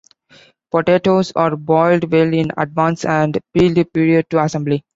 [0.71, 4.83] Potatoes are boiled well in advance, and peeled prior to assembly.